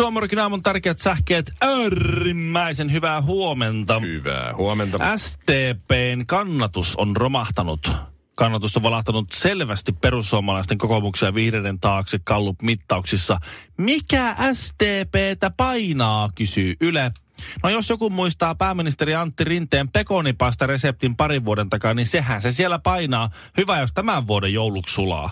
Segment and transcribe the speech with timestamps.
[0.00, 4.00] Suomarikin aamun tärkeät sähkeet, äärimmäisen hyvää huomenta.
[4.00, 4.98] Hyvää huomenta.
[5.16, 7.90] STPn kannatus on romahtanut.
[8.34, 13.38] Kannatus on valahtanut selvästi perussuomalaisten kokoomuksen ja vihreiden taakse Gallup-mittauksissa.
[13.78, 17.12] Mikä STPtä painaa, kysyy Yle.
[17.62, 22.52] No jos joku muistaa pääministeri Antti Rinteen pekonipasta reseptin parin vuoden takaa, niin sehän se
[22.52, 23.30] siellä painaa.
[23.56, 25.30] Hyvä, jos tämän vuoden jouluksi sulaa.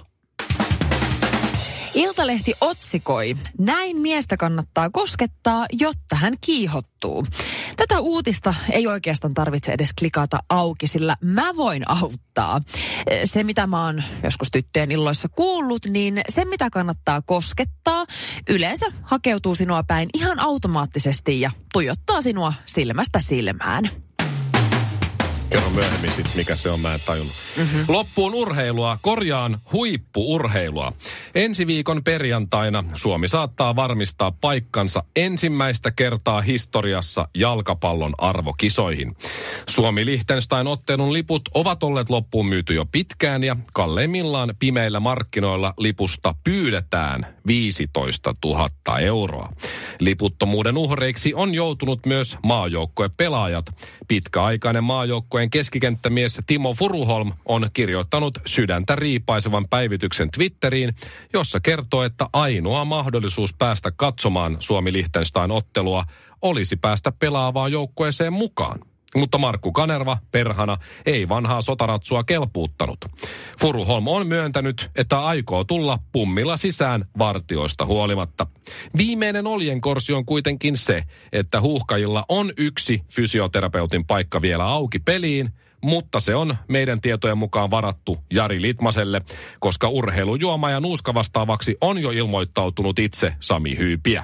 [1.94, 7.26] Iltalehti otsikoi, näin miestä kannattaa koskettaa, jotta hän kiihottuu.
[7.76, 12.60] Tätä uutista ei oikeastaan tarvitse edes klikata auki, sillä mä voin auttaa.
[13.24, 18.06] Se, mitä mä oon joskus tyttöjen illoissa kuullut, niin se, mitä kannattaa koskettaa,
[18.48, 23.90] yleensä hakeutuu sinua päin ihan automaattisesti ja tuijottaa sinua silmästä silmään.
[25.50, 27.34] Kerro myöhemmin sit, mikä se on, mä en tajunnut.
[27.56, 27.84] Mm-hmm.
[27.88, 30.92] Loppuun urheilua, korjaan huippuurheilua.
[31.34, 39.16] Ensi viikon perjantaina Suomi saattaa varmistaa paikkansa ensimmäistä kertaa historiassa jalkapallon arvokisoihin.
[39.68, 47.26] Suomi-Liechtenstein ottelun liput ovat olleet loppuun myyty jo pitkään ja kalleimmillaan pimeillä markkinoilla lipusta pyydetään
[47.46, 49.52] 15 000 euroa.
[50.00, 53.66] Liputtomuuden uhreiksi on joutunut myös maajoukkuepelaajat.
[54.08, 54.84] Pitkäaikainen
[55.38, 60.94] maajoukkueen keskikenttämies Timo Furuholm on kirjoittanut sydäntä riipaisevan päivityksen Twitteriin,
[61.32, 66.04] jossa kertoo, että ainoa mahdollisuus päästä katsomaan Suomi-Liechtenstein-ottelua
[66.42, 68.80] olisi päästä pelaavaan joukkueeseen mukaan.
[69.16, 72.98] Mutta Markku Kanerva, perhana, ei vanhaa sotaratsua kelpuuttanut.
[73.60, 78.46] Furuholm on myöntänyt, että aikoo tulla pummilla sisään vartioista huolimatta.
[78.96, 85.50] Viimeinen oljenkorsi on kuitenkin se, että huuhkajilla on yksi fysioterapeutin paikka vielä auki peliin,
[85.82, 89.22] mutta se on meidän tietojen mukaan varattu Jari Litmaselle,
[89.60, 94.22] koska urheilujuoma ja nuuska vastaavaksi on jo ilmoittautunut itse Sami Hyypiä.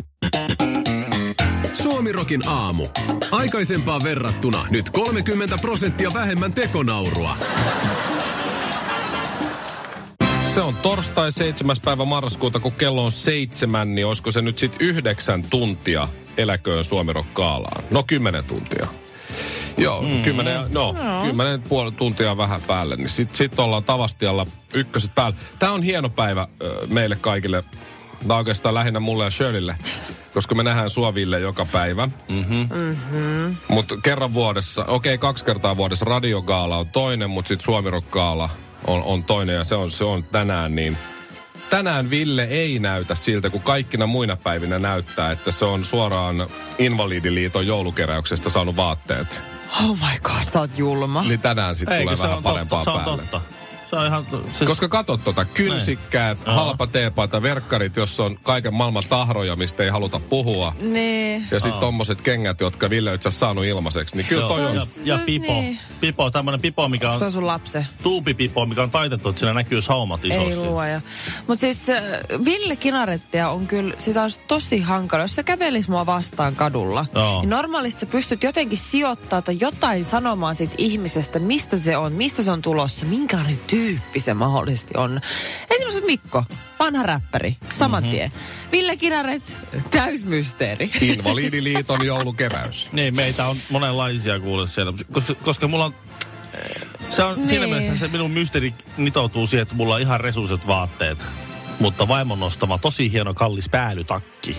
[1.75, 2.87] Suomirokin aamu.
[3.31, 7.37] Aikaisempaan verrattuna nyt 30 prosenttia vähemmän tekonaurua.
[10.55, 11.77] Se on torstai 7.
[11.85, 17.85] päivä marraskuuta, kun kello on seitsemän, niin olisiko se nyt sitten yhdeksän tuntia eläköön Suomirokkaalaan?
[17.91, 18.87] No kymmenen tuntia.
[19.79, 20.23] Joo, mm.
[20.23, 21.25] kymmenen, no, no.
[21.25, 25.37] kymmenen puoli tuntia vähän päälle, niin sitten sit ollaan Tavastialla ykköset päällä.
[25.59, 27.65] Tämä on hieno päivä ö, meille kaikille,
[28.29, 29.77] tai oikeastaan lähinnä mulle ja Shirleylle,
[30.35, 32.09] koska me nähdään Suoville joka päivä.
[32.29, 32.69] Mm-hmm.
[32.73, 33.57] Mm-hmm.
[33.69, 38.51] Mutta kerran vuodessa, okei okay, kaksi kertaa vuodessa radiogaala on toinen, mutta sitten Suomirokkaala
[38.87, 40.99] on, on toinen ja se on, se on tänään niin
[41.71, 46.47] tänään Ville ei näytä siltä, kun kaikkina muina päivinä näyttää, että se on suoraan
[46.79, 49.43] Invalidiliiton joulukeräyksestä saanut vaatteet.
[49.83, 51.23] Oh my god, sä oot julma.
[51.23, 53.17] Niin tänään sitten tulee vähän parempaa totta, päälle.
[53.17, 53.64] Se on totta.
[53.95, 54.27] Se on ihan...
[54.59, 54.69] Siis...
[54.69, 56.55] Koska katsot tota, kynsikkäät, Joo.
[56.57, 60.73] halpa teepaita, verkkarit, jossa on kaiken maailman tahroja, mistä ei haluta puhua.
[60.81, 61.43] Nee.
[61.51, 64.17] Ja sitten tommoset kengät, jotka Ville on itse saanut ilmaiseksi.
[64.17, 64.75] Niin kyllä toi on...
[64.75, 65.53] Ja, ja Se- pipo.
[65.53, 65.79] niin.
[66.01, 67.87] Pipo, tämmönen pipo, mikä Onko toi on sun lapse?
[68.03, 70.51] tuupipipo, mikä on taitettu, että siinä näkyy saumat isosti.
[70.51, 71.01] Ei luoja.
[71.47, 72.03] Mutta siis äh,
[72.45, 75.23] Ville Kinarettia on kyllä, sitä olisi tosi hankala.
[75.23, 77.41] Jos se kävelisi mua vastaan kadulla, Joo.
[77.41, 82.43] niin normaalisti sä pystyt jotenkin sijoittaa tai jotain sanomaan siitä ihmisestä, mistä se on, mistä
[82.43, 85.21] se on tulossa, minkälainen tyyppi se mahdollisesti on.
[85.71, 86.45] Esimerkiksi Mikko,
[86.79, 88.11] vanha räppäri, saman Mhm.
[88.13, 88.33] tien.
[88.73, 89.43] Ville Kinaret,
[89.91, 90.91] täysmysteeri.
[91.01, 92.89] Invalidiliiton joulukeräys.
[92.93, 94.93] Niin, meitä on monenlaisia kuule siellä.
[95.13, 95.95] Koska, koska mulla on...
[97.11, 97.47] Se on niin.
[97.49, 101.19] siinä mielessä se minun mysteeri nitoutuu siihen, että mulla on ihan resuiset vaatteet.
[101.81, 104.57] Mutta vaimon nostama tosi hieno kallis päälytakki.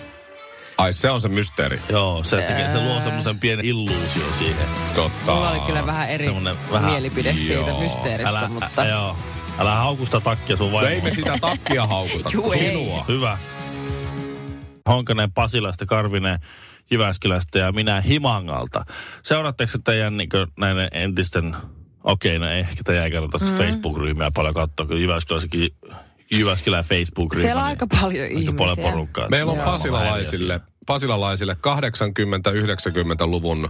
[0.77, 1.79] Ai se on se mysteeri.
[1.89, 4.67] Joo, se, tekee, se luo semmoisen pienen illuusion siihen.
[4.95, 5.33] Totta.
[5.33, 7.79] Mulla oli kyllä vähän eri Semmonen vähän- mielipide siitä Joo.
[7.81, 8.81] mysteeristä, Älä, mutta...
[8.81, 9.17] ä, joo.
[9.59, 10.91] Älä haukusta takkia sun No vaimon.
[10.91, 12.59] ei me sitä takkia haukuta, Juu, ei.
[12.59, 13.05] sinua.
[13.07, 13.37] Hyvä.
[14.89, 16.39] Honkanen Pasilasta, Karvinen
[16.91, 18.85] Jyväskylästä ja minä Himangalta.
[19.23, 21.55] Seuraatteko teidän niin näiden entisten,
[22.03, 23.57] okei, no ei ehkä te ei kannata mm.
[23.57, 25.69] Facebook-ryhmiä paljon katsoa, kun Jyväskylässäkin
[26.39, 27.47] Jyväskylän Facebook-ryhmä.
[27.47, 28.53] Siellä on niin aika paljon aika ihmisiä.
[28.57, 29.29] paljon porukkaa.
[29.29, 33.69] Meillä on pasilalaisille, pasilalaisille 80-90-luvun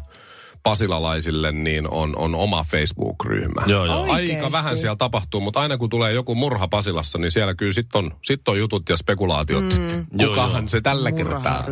[0.66, 3.62] pasilalaisille niin on, on oma Facebook-ryhmä.
[3.66, 4.06] Joo, joo.
[4.14, 8.00] Aika vähän siellä tapahtuu, mutta aina kun tulee joku murha Pasilassa, niin siellä kyllä sitten
[8.00, 9.70] on, sit on jutut ja spekulaatiot, mm.
[9.70, 10.68] että Joo, kukahan joo.
[10.68, 11.64] se tällä kertaa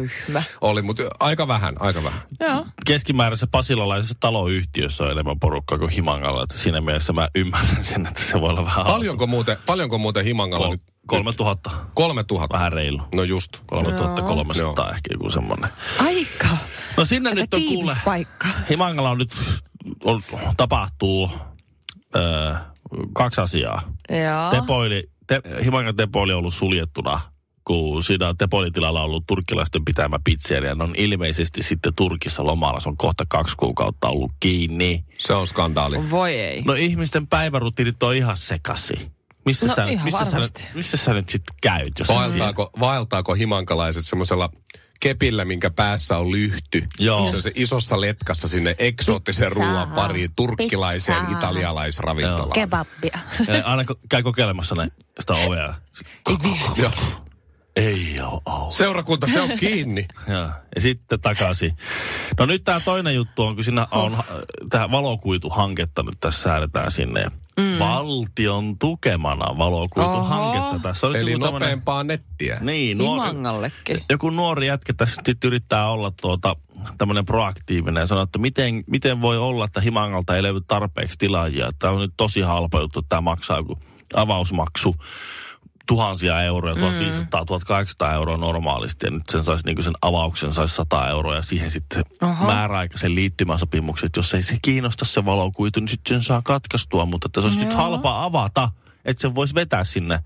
[0.62, 0.82] oli.
[0.82, 2.22] Mutta aika vähän, aika vähän.
[2.40, 2.66] Joo.
[2.86, 6.44] Keskimääräisessä pasilalaisessa taloyhtiössä on enemmän porukkaa kuin Himangalla.
[6.44, 10.26] Että siinä mielessä mä ymmärrän sen, että se voi olla vähän Paljonko muuten, paljonko muuten
[10.26, 10.82] Himangalla Kol- nyt?
[11.08, 11.70] 3000.
[11.94, 12.58] Kolme tuhatta.
[12.58, 13.02] Vähän reilu.
[13.16, 13.52] No just.
[13.66, 15.70] 3300 ehkä joku semmoinen.
[16.00, 16.48] Aika.
[16.98, 17.96] No sinne Aika nyt on kuule.
[18.06, 18.48] paikka.
[18.70, 19.30] Himangalla on nyt
[20.04, 20.22] on,
[20.58, 21.32] tapahtuu
[22.16, 22.56] ö,
[23.14, 23.82] kaksi asiaa.
[24.10, 24.62] Joo.
[24.62, 27.22] Tepoili, te, Himangan tepoili on ollut suljettuna,
[27.66, 28.36] kun siinä on
[28.98, 30.76] ollut turkkilaisten pitämä pizzeria.
[30.76, 32.80] Ne on ilmeisesti sitten Turkissa lomalla.
[32.80, 35.06] Se on kohta kaksi kuukautta ollut kiinni.
[35.18, 36.10] Se on skandaali.
[36.12, 36.62] Voi ei.
[36.62, 39.12] No ihmisten päivärutiinit on ihan sekasi.
[39.46, 40.64] Missä, No sä, ihan missä, sä, varmasti.
[40.76, 42.00] missä sä nyt sitten käyt?
[42.00, 44.50] Jos Vaeltaako, vaeltaako himankalaiset semmoisella
[45.00, 46.84] kepillä, minkä päässä on lyhty.
[47.00, 47.30] Joo.
[47.30, 51.38] Se on se isossa letkassa sinne eksoottisen ruoan pariin, turkkilaiseen Pizzaa.
[51.38, 52.52] italialaisravintolaan.
[52.52, 53.20] Kebabbia.
[53.48, 54.88] Eh, Aina kun käy kokeilemassa ne,
[55.20, 55.74] sitä ovea.
[56.30, 56.76] Ei vielä.
[56.76, 56.92] Joo.
[57.76, 58.76] Ei oo auki.
[58.76, 60.08] Seurakunta, se on kiinni.
[60.28, 61.78] Ja, ja sitten takaisin.
[62.40, 64.26] No nyt tämä toinen juttu on, kun siinä on oh.
[64.70, 67.26] tähän valokuituhanketta nyt tässä säädetään sinne.
[67.58, 67.80] Mm.
[67.80, 70.68] Valtion tukemana valokuituhanketta.
[70.70, 70.80] Oho.
[70.80, 72.58] Tässä on Eli tämmönen- nopeampaa nettiä.
[72.62, 73.30] Niin, nuori,
[74.10, 76.56] joku nuori jätkä tässä sitten yrittää olla tuota,
[76.98, 81.72] tämmöinen proaktiivinen ja sanoo, että miten, miten voi olla, että Himangalta ei löydy tarpeeksi tilaajia.
[81.80, 83.78] Tämä on nyt tosi halpa juttu, että tämä maksaa joku
[84.16, 84.96] avausmaksu
[85.88, 89.06] tuhansia euroja, 1500-1800 euroa normaalisti.
[89.06, 92.46] Ja nyt sen saisi niin sen avauksen saisi 100 euroa ja siihen sitten Oho.
[92.46, 94.06] määräaikaisen liittymäsopimuksen.
[94.06, 97.06] Että jos ei se kiinnosta se valokuitu, niin sitten sen saa katkaistua.
[97.06, 98.70] Mutta että se olisi nyt halpa avata,
[99.06, 100.20] että se voisi vetää sinne.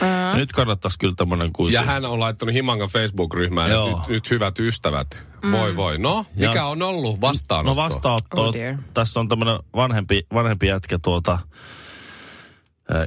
[0.00, 1.74] Ja nyt kannattaisi kyllä tämmöinen kuitu.
[1.74, 3.98] Ja hän on laittanut Himangan Facebook-ryhmään, että Joo.
[3.98, 5.26] nyt, nyt hyvät ystävät.
[5.52, 5.98] Voi voi.
[5.98, 7.70] No, Ja- mikä on ollut vastaanotto?
[7.70, 8.44] No vastaanotto.
[8.46, 8.76] Oh dear.
[8.94, 11.38] Tässä on tämmöinen vanhempi, vanhempi jätkä tuota,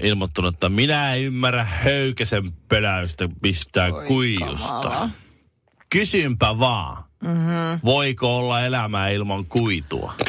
[0.02, 4.68] ilmoittanut, että minä en ymmärrä höykäsen pöläystä mistään Oi kuijusta.
[4.82, 5.10] kamala.
[5.90, 7.80] Kysynpä vaan, mm-hmm.
[7.86, 10.14] voiko olla elämää ilman kuitua?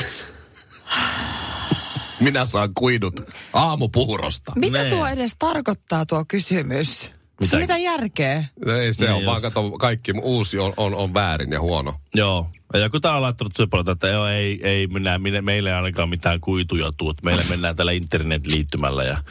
[2.20, 3.20] Minä saan kuidut
[3.52, 4.52] aamupuurosta.
[4.56, 4.90] Mitä Nee.
[4.90, 7.10] tuo edes tarkoittaa tuo kysymys?
[7.40, 7.76] Mitä, Mitä?
[7.76, 8.44] järkeä?
[8.80, 9.54] Ei se Niin on, vaan just.
[9.54, 11.94] kato, kaikki uusi on, on, on väärin ja huono.
[12.14, 12.50] Joo.
[12.74, 16.08] Ja joku tää on laittanut syöpältä, että joo, ei, ei minä, minä, meillä ei ainakaan
[16.08, 19.22] mitään kuituja tuu, että meillä mennään tällä internetliittymällä ja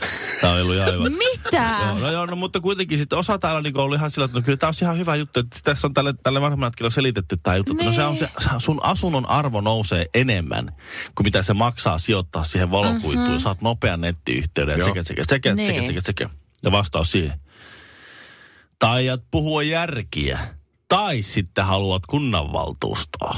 [0.42, 1.10] tää on ollut ihan hyvä.
[1.10, 1.78] Mitä?
[1.81, 4.42] Joo, no joo, no, mutta kuitenkin sitten osa täällä niin ollut ihan sillä, että no
[4.42, 7.56] kyllä tämä on ihan hyvä juttu, että tässä on tälle, tälle vanhemmalle jätkälle selitetty tämä
[7.56, 7.72] juttu.
[7.72, 10.75] että No se on se, sun asunnon arvo nousee enemmän
[11.16, 13.25] kuin mitä se maksaa sijoittaa siihen valokuituun.
[13.25, 13.40] Mm-hmm.
[13.40, 14.88] Saat nopean nettiyhteyden, Joo.
[14.88, 15.68] tsekä, tsekä, tsekä, Niin.
[15.68, 16.30] tsekä, tsekä, tsekä.
[16.63, 17.40] Ja vastaus siihen.
[18.80, 20.56] Taiat puhua järkiä.
[20.89, 23.36] Tai sitten haluat kunnanvaltuustoa.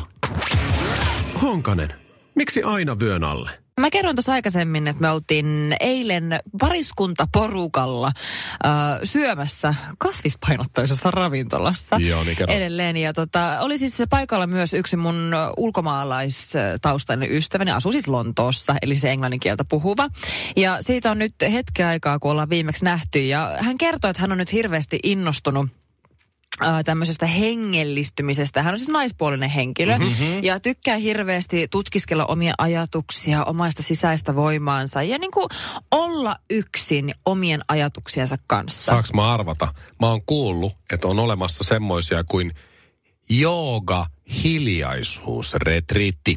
[1.41, 1.93] Honkanen,
[2.35, 3.49] miksi aina vyön alle?
[3.79, 8.71] Mä kerron tuossa aikaisemmin, että me oltiin eilen pariskuntaporukalla äh,
[9.03, 11.95] syömässä kasvispainotteisessa ravintolassa.
[11.99, 12.55] Joo, niin kerro.
[12.55, 12.97] Edelleen.
[12.97, 19.11] Ja tota, oli siis paikalla myös yksi mun ulkomaalaistaustainen ystäväni, asuu siis Lontoossa, eli se
[19.11, 20.09] englannin kieltä puhuva.
[20.55, 23.19] Ja siitä on nyt hetken aikaa, kun ollaan viimeksi nähty.
[23.19, 25.69] Ja hän kertoi, että hän on nyt hirveästi innostunut
[26.59, 28.63] ää, tämmöisestä hengellistymisestä.
[28.63, 30.43] Hän on siis naispuolinen henkilö mm-hmm.
[30.43, 35.47] ja tykkää hirveästi tutkiskella omia ajatuksia, omaista sisäistä voimaansa ja niin kuin
[35.91, 38.85] olla yksin omien ajatuksiensa kanssa.
[38.85, 39.73] Saanko mä arvata?
[39.99, 42.51] Mä oon kuullut, että on olemassa semmoisia kuin
[43.29, 44.07] jooga
[44.43, 46.35] hiljaisuusretriitti.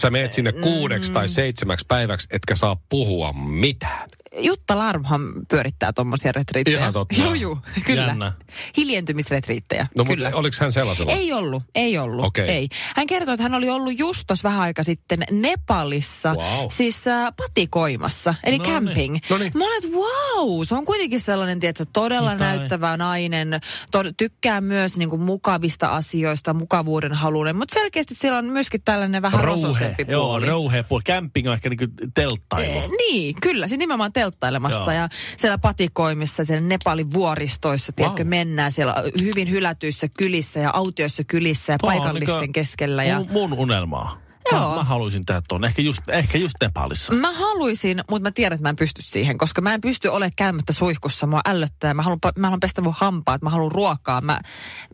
[0.00, 4.08] Sä meet sinne kuudeksi tai seitsemäksi päiväksi, etkä saa puhua mitään.
[4.38, 6.78] Jutta Larmhan pyörittää tuommoisia retriittejä.
[6.78, 7.20] Ihan totta.
[7.22, 8.02] Joo, joo, kyllä.
[8.06, 8.32] Jännä.
[8.76, 10.24] Hiljentymisretriittejä, No kyllä.
[10.28, 11.12] mutta oliko hän sellaisella?
[11.12, 12.48] Ei ollut, ei ollut, Okei.
[12.48, 12.68] ei.
[12.96, 16.66] Hän kertoi, että hän oli ollut just tuossa vähän aika sitten Nepalissa, Wow.
[16.70, 18.74] siis äh, patikoimassa, eli No niin.
[18.74, 19.18] camping.
[19.30, 19.52] No niin.
[19.54, 22.58] Mä että wow, se on kuitenkin sellainen, tiedätkö, todella Mitä ei?
[22.58, 23.60] näyttävä nainen,
[23.90, 29.44] to- tykkää myös niinku mukavista asioista, mukavuuden halunen, mutta selkeästi siellä on myöskin tällainen vähän
[29.44, 30.46] rososempi Joo, puoli.
[30.46, 31.02] rouhe puoli.
[31.02, 32.64] Camping on ehkä niinku telttailu.
[32.78, 33.68] Eh, Niin, kyllä.
[33.68, 34.90] Siis nimenomaan telttailemassa Joo.
[34.92, 38.28] ja siellä patikoimissa, siellä Nepalin vuoristoissa, tiedätkö, Wow.
[38.28, 43.04] mennään siellä hyvin hylätyissä kylissä ja autioissa kylissä ja Tuo paikallisten niinku keskellä.
[43.04, 43.16] Ja...
[43.18, 44.18] Mun, mun unelmaa.
[44.52, 44.70] Joo.
[44.70, 45.64] Mä, mä haluaisin tehdä tuon.
[45.64, 47.14] Ehkä just, ehkä just Nepalissa.
[47.14, 50.32] Mä haluaisin, mutta mä tiedän, että mä en pysty siihen, koska mä en pysty olemaan
[50.36, 51.26] käymättä suihkussa.
[51.26, 51.94] Mua ällöttää.
[51.94, 54.20] Mä haluan, mä haluan pestä mun hampaat, mä haluan ruokaa.
[54.20, 54.40] Mä,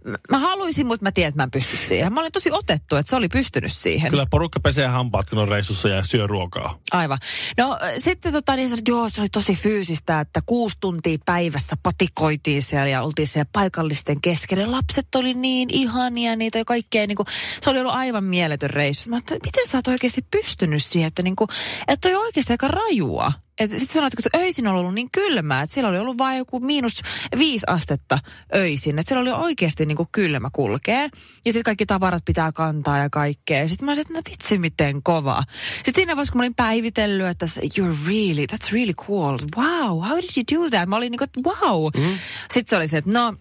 [0.04, 2.12] mä, mä haluaisin, mutta mä tiedän, että mä en pysty siihen.
[2.12, 4.10] Mä olin tosi otettu, että se oli pystynyt siihen.
[4.10, 6.78] Kyllä porukka pesee hampaat, kun on reissussa ja syö ruokaa.
[6.90, 7.18] Aivan.
[7.58, 11.76] No sitten tota, niin sanoin, että joo, se oli tosi fyysistä, että kuusi tuntia päivässä
[11.82, 14.58] patikoitiin siellä ja oltiin siellä paikallisten kesken.
[14.58, 17.06] Ja lapset oli niin ihania, niitä ja kaikkea.
[17.06, 17.26] Niin kuin,
[17.60, 19.10] se oli ollut aivan mieletön reissu.
[19.10, 21.46] Mä miten sä oot oikeasti pystynyt siihen, että, niinku,
[21.88, 23.32] että toi oikeasti aika rajua.
[23.60, 27.02] Sitten sanoit, että öisin on ollut niin kylmää, että siellä oli ollut vain joku miinus
[27.38, 28.18] viisi astetta
[28.54, 28.98] öisin.
[28.98, 31.02] Että siellä oli oikeasti niin kuin kylmä kulkee.
[31.44, 33.68] Ja sitten kaikki tavarat pitää kantaa ja kaikkea.
[33.68, 35.42] Sitten mä olisin, että no vitsi miten kova.
[35.76, 39.38] Sitten siinä vaiheessa, kun mä olin päivitellyt, että you're really, that's really cool.
[39.56, 40.88] Wow, how did you do that?
[40.88, 41.90] Mä olin niin kuin, että wow.
[41.96, 42.18] Mm.
[42.52, 43.34] Sitten se oli se, että no,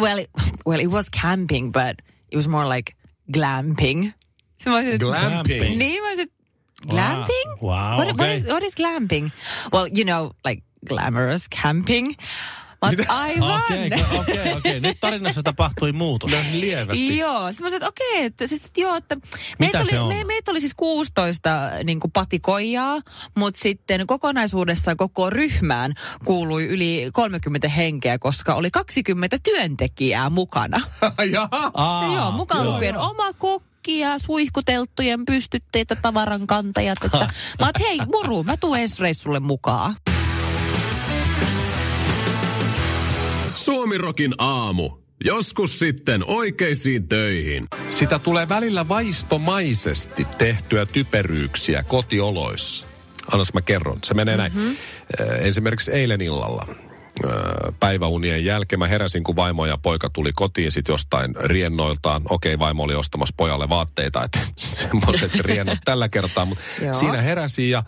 [0.00, 0.26] well,
[0.68, 2.92] well, it was camping, but it was more like
[3.32, 4.12] glamping.
[4.66, 5.76] Mä olisin, Glamping.
[5.76, 6.30] Niin, mä olisin,
[6.88, 7.50] glamping?
[7.62, 8.34] Wow, what, what, okay.
[8.34, 9.30] is, what is glamping?
[9.72, 12.14] Well, you know, like glamorous camping.
[12.86, 13.62] Mutta aivan.
[13.62, 14.80] Okei, okei, okei.
[14.80, 16.30] Nyt tarinassa tapahtui muutos.
[16.32, 17.16] No, lievästi.
[17.16, 19.16] Joo, sitten mä sanoin, että okei, että, sit, joo, että
[19.58, 20.08] meitä se oli, on?
[20.08, 21.50] me, meitä oli siis 16
[21.84, 23.02] niin kuin patikoijaa,
[23.34, 30.80] mutta sitten kokonaisuudessaan koko ryhmään kuului yli 30 henkeä, koska oli 20 työntekijää mukana.
[31.32, 31.70] Jaha.
[31.74, 32.74] Aa, joo, mukaan joo.
[32.74, 37.04] lukien oma kokki ja suihkutelttujen pystytteitä, tavaran kantajat.
[37.04, 37.18] Että,
[37.60, 39.96] mä oon, hei muru, mä tuun ensi reissulle mukaan.
[43.54, 44.90] Suomirokin aamu.
[45.24, 47.64] Joskus sitten oikeisiin töihin.
[47.88, 52.86] Sitä tulee välillä vaistomaisesti tehtyä typeryyksiä kotioloissa.
[53.32, 53.98] Annas mä kerron.
[54.04, 54.52] Se menee näin.
[54.52, 54.66] Mhm.
[54.66, 56.87] Äh, Esimerkiksi eilen illalla
[57.80, 62.22] päiväunien jälkeen mä heräsin, kun vaimo ja poika tuli kotiin sit jostain riennoiltaan.
[62.28, 66.44] Okei, vaimo oli ostamassa pojalle vaatteita, että semmoiset riennot tällä kertaa.
[66.44, 66.64] Mutta
[67.00, 67.82] siinä heräsin ja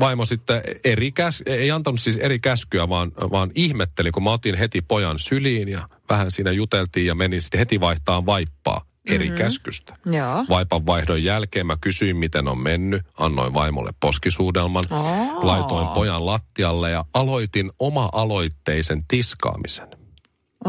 [0.00, 4.54] vaimo sitten eri käs, ei antanut siis eri käskyä, vaan, vaan ihmetteli, kun mä otin
[4.54, 9.38] heti pojan syliin ja vähän siinä juteltiin ja menin sitten heti vaihtaa vaippaa eri mm-hmm.
[9.38, 9.96] käskystä.
[10.06, 10.44] Joo.
[10.48, 13.02] Vaipan vaihdon jälkeen mä kysyin, miten on mennyt.
[13.18, 14.84] Annoin vaimolle poskisuudelman.
[14.90, 15.46] Aa.
[15.46, 19.88] Laitoin pojan lattialle ja aloitin oma-aloitteisen tiskaamisen.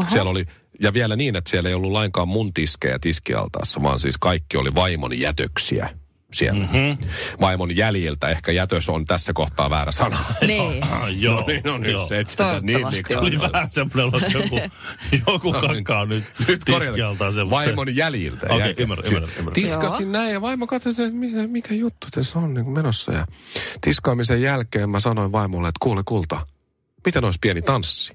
[0.08, 0.46] Siellä oli,
[0.80, 4.74] ja vielä niin, että siellä ei ollut lainkaan mun tiskejä tiskialtaassa, vaan siis kaikki oli
[4.74, 6.01] vaimon jätöksiä
[6.34, 6.60] siellä.
[6.72, 7.08] Mm-hmm.
[7.40, 10.18] Vaimon jäljiltä, ehkä jätös on tässä kohtaa väärä sana.
[10.46, 10.82] Niin.
[10.92, 12.06] Ah, joo, no niin, no nyt joo.
[12.06, 13.20] se et sitä niin liikaa.
[13.22, 14.60] Oli vähän semmoinen, että joku,
[15.26, 17.50] joku kankaa nyt, Nyt tiskialtaan korjataan.
[17.50, 18.46] Vaimon jäljiltä.
[18.46, 19.52] Okei, Ja- ymmärrän, ymmärrän, ymmärrän.
[19.52, 23.12] Tiskasin näin ja vaimo katsoi, että mikä, mikä juttu tässä on niin kuin menossa.
[23.12, 23.26] Ja
[23.80, 26.46] tiskaamisen jälkeen mä sanoin vaimolle, että kuule kulta,
[27.06, 28.12] miten olisi pieni tanssi?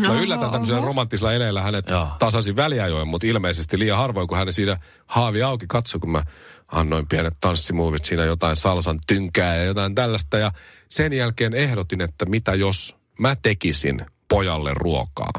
[0.00, 2.08] Mä yllätän tämmöisellä romanttisella eleellä hänet Joo.
[2.18, 6.22] tasaisin väliajoin, mutta ilmeisesti liian harvoin, kun hän siinä haavi auki katsoi, kun mä
[6.68, 10.38] annoin pienet tanssimuovit siinä jotain salsan tynkää ja jotain tällaista.
[10.38, 10.52] Ja
[10.88, 15.32] sen jälkeen ehdotin, että mitä jos mä tekisin pojalle ruokaa.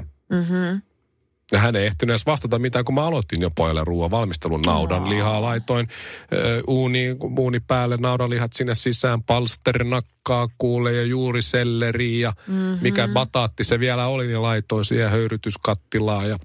[1.52, 4.62] Ja hän ei ehtinyt edes vastata mitään, kun mä aloitin jo pojalle ruoan valmistelun.
[4.62, 5.88] Naudan lihaa laitoin
[6.34, 12.78] ö, uuni, uuni päälle, naudanlihat sinne sisään, palsternakkaa kuule ja juuriselleri ja mm-hmm.
[12.82, 16.38] mikä bataatti se vielä oli, niin laitoin siihen höyrytyskattilaa ja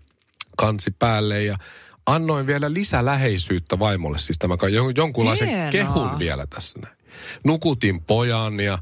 [0.56, 1.56] kansi päälle ja
[2.06, 4.56] annoin vielä lisäläheisyyttä vaimolle, siis tämä
[4.96, 5.70] jonkunlaisen Hienoa.
[5.70, 6.96] kehun vielä tässä näin.
[7.44, 8.78] Nukutin pojan ja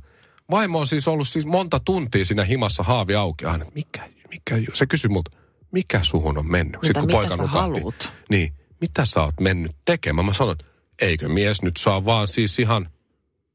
[0.51, 3.67] vaimo on siis ollut siis monta tuntia siinä himassa haavi auki aina.
[3.75, 5.31] Mikä, mikä, se kysyi multa,
[5.73, 6.83] mikä suhun on mennyt?
[6.83, 8.13] Mitä- mitä sä haluut?
[8.31, 10.27] Niin, mitä sä oot mennyt tekemään?
[10.27, 10.59] Mä sanoin,
[11.01, 12.89] eikö mies nyt saa vaan siis ihan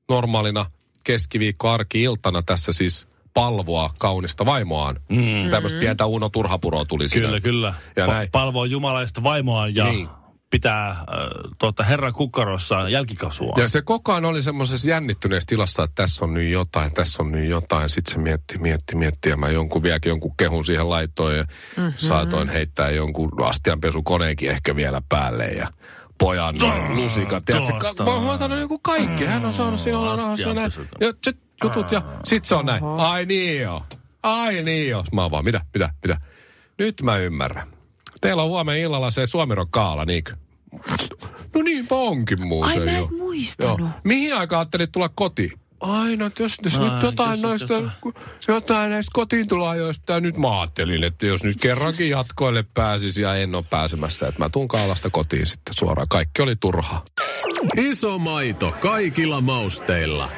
[0.10, 0.65] normaalina
[1.03, 5.00] keskiviikko arki-iltana tässä siis palvoa kaunista vaimoaan.
[5.10, 5.50] Mm.
[5.51, 7.25] Tämmöistä pientä Uno Turhapuroa tuli siinä.
[7.27, 7.74] Kyllä, kyllä.
[7.96, 8.29] Ja Pa- näin.
[8.32, 10.08] Palvoo jumalaista vaimoaan ja Niin.
[10.53, 10.98] Pitää äh,
[11.60, 13.53] tuota, Herran kukkarossa jälkikasvua.
[13.57, 17.31] Ja se koko ajan oli semmoisessa jännittyneessä tilassa, että tässä on nyt jotain, tässä on
[17.31, 17.89] nyt jotain.
[17.89, 21.93] Sitten se mietti, mietti, mietti ja mä jonkun vieläkin jonkun kehun siihen laitoin ja mm-hmm.
[21.98, 25.67] saatoin heittää jonkun astianpesukoneenkin ehkä vielä päälle ja
[26.17, 27.45] pojan noin lusikat.
[27.45, 29.25] Tiedätkö, mä oon hoitanut joku kaikki.
[29.25, 30.72] Hän on saanut siinä olla näin.
[31.00, 32.83] Ja sit jutut ja sit se on näin.
[32.83, 33.83] Ai niin joo.
[34.24, 35.03] Ai niin joo.
[35.13, 36.17] Mä oon vaan, mitä, mitä, mitä.
[36.77, 37.67] Nyt mä ymmärrän.
[38.22, 40.43] Teillä on huomenna illalla se Suomiron kaala, niinkö?
[41.56, 43.80] No niinpä onkin muuten Ai, mä edes muistanut.
[43.80, 43.89] Joo.
[44.03, 45.51] Mihin aikaan ajattelit tulla kotiin?
[45.80, 47.92] Ai no, jos, jos Ai, nyt jotain jos- noista, jotain.
[48.48, 53.36] jotain näistä kotiin tuloajoista, ja nyt mä ajattelin, että jos nyt kerrankin jatkoille pääsisi ja
[53.36, 56.08] en ole pääsemässä, että mä tuun kaalasta kotiin sitten suoraan.
[56.08, 57.06] Kaikki oli turhaa.
[57.77, 60.30] Iso maito kaikilla mausteilla.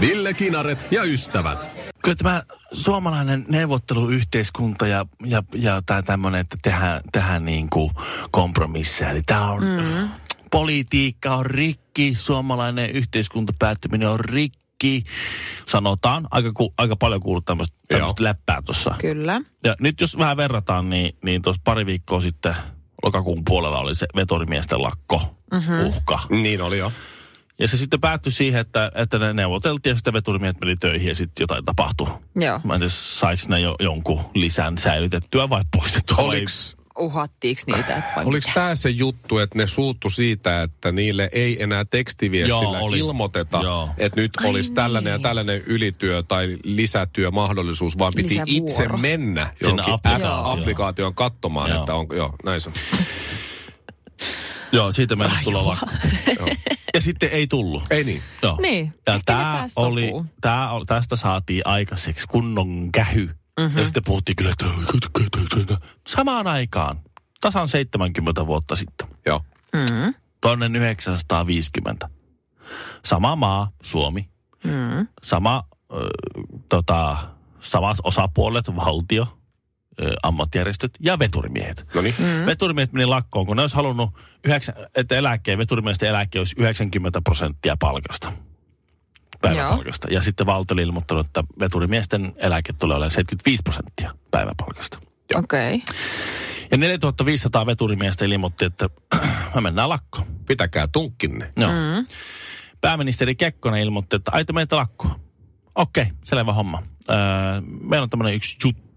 [0.00, 1.79] Ville Kinaret ja ystävät.
[2.02, 2.42] Kyllä tämä
[2.72, 7.90] suomalainen neuvotteluyhteiskunta ja, ja, ja tämä tämmöinen, että tehdään, tehdään niin kuin
[8.30, 9.10] kompromisseja.
[9.10, 10.08] Eli tämä on, mm.
[10.50, 15.04] politiikka on rikki, suomalainen yhteiskuntapäättyminen on rikki.
[15.66, 18.94] Sanotaan, aika, ku, aika paljon kuullut tämmöistä, tämmöistä läppää tuossa.
[18.98, 19.40] Kyllä.
[19.64, 22.54] Ja nyt jos vähän verrataan, niin, niin tuossa pari viikkoa sitten
[23.02, 25.86] lokakuun puolella oli se vetorimiesten lakko mm-hmm.
[25.86, 26.20] uhka.
[26.30, 26.92] Niin oli jo.
[27.60, 31.14] Ja se sitten päättyi siihen, että, että ne neuvoteltiin ja sitten veturimiehet meni töihin ja
[31.14, 32.06] sitten jotain tapahtui.
[32.36, 32.60] Joo.
[32.64, 36.16] Mä en tiedä, saiko ne jo jonkun lisän säilytettyä vai poistettua.
[36.16, 38.02] vai- Oliks, uhattiinko niitä?
[38.16, 38.50] Vai Oliko mitä?
[38.54, 42.98] tämä se juttu, että ne suuttu siitä, että niille ei enää tekstiviestillä Joo, oli.
[42.98, 43.88] ilmoiteta, Joo.
[43.98, 45.22] että nyt Ai olisi tällainen ja niin.
[45.22, 48.50] tällainen ylityö tai lisätyömahdollisuus, vaan piti Lisävuoro.
[48.52, 50.44] itse mennä johonkin applikaatioon.
[50.44, 51.80] app- applikaation katsomaan, Joo.
[51.80, 52.74] että onko, joo, näin se on.
[54.72, 55.86] Joo, siitä mennessä tulla lakko.
[56.94, 57.82] Ja sitten ei tullut.
[57.90, 58.22] Ei niin.
[58.42, 58.58] Joo.
[58.60, 63.26] Niin, Ja tää oli, tää, tästä saatiin aikaiseksi kunnon kähy.
[63.26, 63.34] Mhm.
[63.60, 63.78] Mm-hmm.
[63.78, 64.66] Ja sitten puhuttiin kyllä, että
[66.08, 66.96] samaan aikaan,
[67.40, 69.40] tasan 70 vuotta sitten, Joo.
[69.72, 72.08] Mm, 1950.
[73.04, 74.28] Sama maa, Suomi,
[74.64, 75.06] mm.
[75.22, 76.08] sama, ö,
[76.68, 77.16] tota,
[77.60, 79.39] samat osapuolet, valtio,
[80.22, 81.86] ammattijärjestöt ja veturimiehet.
[81.94, 82.14] No niin.
[82.18, 82.46] Mm.
[82.46, 84.10] Veturimiehet meni lakkoon, kun ne olisi halunnut,
[84.44, 88.32] yhdeksän, että eläkkeen, veturimiesten eläke olisi 90 prosenttia palkasta.
[89.42, 90.08] Päiväpalkasta.
[90.10, 94.98] Ja sitten valtio oli ilmoittanut, että veturimiesten eläke tulee olemaan 75 prosenttia päiväpalkasta.
[95.34, 95.74] Okei.
[95.74, 95.96] Okay.
[96.70, 98.88] Ja 4500 veturimiestä ilmoitti, että
[99.54, 100.26] me mennään lakkoon.
[100.46, 101.52] Pitäkää tunkkinne.
[101.56, 101.70] Joo.
[101.70, 102.06] Mm.
[102.80, 105.20] Pääministeri Kekkonen ilmoitti, että aita meitä lakkoon.
[105.74, 106.82] Okei, selvä homma.
[107.10, 107.16] Öö,
[107.60, 108.89] meillä on tämmöinen yksi juttu.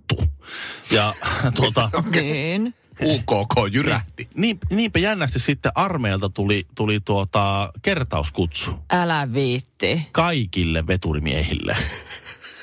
[0.92, 1.14] Ja
[1.56, 2.74] tuota, Niin.
[3.04, 4.28] UKK jyrähti.
[4.36, 10.08] niin, niinpä jännästi sitten armeilta tuli, tuli tuota kertauskutsu Älä viitti.
[10.12, 11.78] kaikille veturimiehille,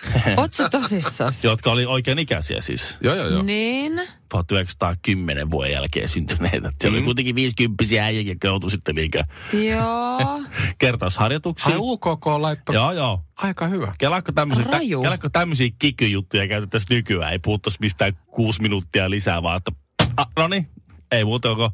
[0.36, 1.44] Oot sä tosissas?
[1.44, 2.98] jotka oli oikein ikäisiä siis.
[3.00, 3.42] Joo, joo, joo.
[3.42, 4.00] Niin.
[4.28, 6.72] 1910 vuoden jälkeen syntyneitä.
[6.80, 7.04] Siellä oli Mm.
[7.04, 10.42] kuitenkin 50 äijä, jotka joutui sitten liikaa Joo.
[10.78, 11.72] kertausharjoituksiin.
[11.74, 12.74] Ai UKK laittoi.
[12.74, 13.20] Joo, joo.
[13.36, 13.94] Aika hyvä.
[13.98, 15.02] Kelakko tämmöisiä, tä, Raju.
[15.32, 17.32] tämmöisiä kikyjuttuja käytettäisiin nykyään.
[17.32, 19.72] Ei puhuttaisi mistään kuusi minuuttia lisää, vaan että
[20.16, 20.68] ah, no niin,
[21.10, 21.70] ei muuta kuin...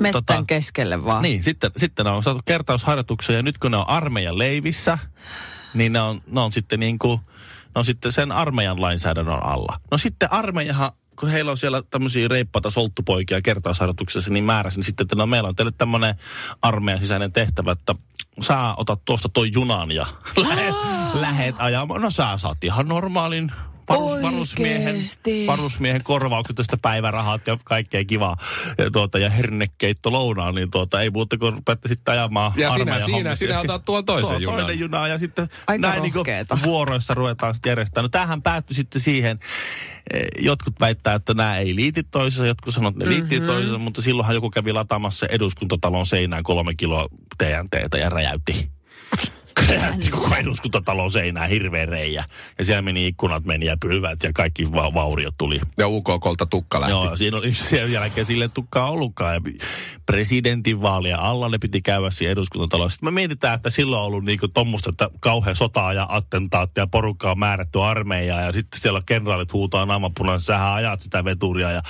[0.00, 1.22] Mettän keskelle vaan.
[1.22, 4.98] Niin, sitten, sitten on saatu kertausharjoituksia ja nyt kun ne on armeijan leivissä,
[5.74, 7.20] niin ne on, ne on sitten niin kuin,
[7.64, 9.80] ne on sitten sen armeijan lainsäädännön alla.
[9.90, 15.04] No sitten armeijahan, kun heillä on siellä tämmöisiä reippaita solttupoikia kertausharjoituksessa, niin määräsi, niin sitten,
[15.04, 16.14] että no meillä on teille tämmöinen
[16.62, 17.94] armeijan sisäinen tehtävä, että
[18.40, 20.06] sä otat tuosta toi junan ja
[20.48, 20.74] lähet,
[21.14, 22.02] lähet ajamaan.
[22.02, 23.52] No sä saat ihan normaalin
[23.88, 24.96] varus, varusmiehen,
[25.46, 28.36] varusmiehen korvaukset tästä päivärahat ja kaikkea kivaa
[28.78, 33.00] ja, tuota, ja hernekeitto lounaan, niin tuota, ei muuta kuin rupeatte sitten ajamaan Ja sinä,
[33.36, 34.58] sinä Ja otat tuon tuo toisen junan.
[34.60, 36.58] toinen juna ja sitten Aika näin niin rohkeeta.
[36.64, 38.04] vuoroissa ruvetaan sitten järjestämään.
[38.04, 39.38] No tämähän päättyi sitten siihen,
[40.12, 43.52] eh, jotkut väittää, että nämä ei liity toisiinsa, jotkut sanoo, että ne liittyy Mm-hmm.
[43.52, 48.68] toisiinsa, mutta silloinhan joku kävi lataamassa eduskuntatalon seinään kolme kiloa TNTtä ja räjäytti.
[49.68, 52.24] Räjäytti koko eduskuntatalon seinään hirveä reijä.
[52.58, 55.60] Ja siellä meni ikkunat meni ja pylvät ja kaikki va- vauriot tuli.
[55.78, 56.92] Ja UKKlta tukka lähti.
[56.92, 59.34] Joo, siinä oli sen jälkeen sille tukkaa ollutkaan.
[59.34, 59.40] Ja
[60.06, 62.94] presidentin vaalia alla ne piti käydä siinä eduskuntatalossa.
[62.94, 67.30] Sitten me mietitään, että silloin on ollut niinku tommoista, että kauhean sotaa ja attentaattia, porukkaa
[67.30, 71.82] on määrätty armeijaa ja sitten siellä kenraalit huutaa naamapunan, sähän ajat sitä veturia ja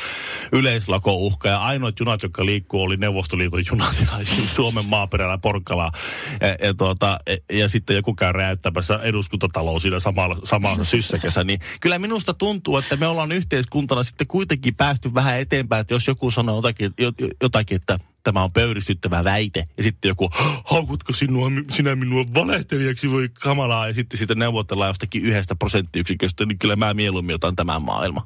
[0.52, 1.48] yleislako uhka.
[1.48, 4.26] Ja ainoat junat, jotka liikkuu, oli Neuvostoliiton junat ja
[4.56, 5.92] Suomen maaperällä Porkkalaa.
[6.40, 7.18] Ja, ja, tuota,
[7.52, 11.44] ja, ja sitten joku käy räjäyttämässä eduskuntataloa siinä samalla, samalla syssäkässä.
[11.44, 16.06] Niin kyllä minusta tuntuu, että me ollaan yhteiskuntana sitten kuitenkin päästy vähän eteenpäin, että jos
[16.06, 19.68] joku sanoo jotakin, jo- jotakin että tämä on pöyristyttävä väite.
[19.76, 20.30] Ja sitten joku,
[20.64, 23.88] haukutko sinua, sinä minua valehtelijaksi, voi kamalaa.
[23.88, 28.22] Ja sitten sitten neuvotellaan jostakin yhdestä prosenttiyksiköstä, niin kyllä mä mieluummin otan tämän maailman.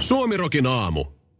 [0.00, 1.04] Suomirokin aamu.